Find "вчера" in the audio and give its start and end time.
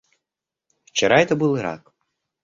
0.85-1.19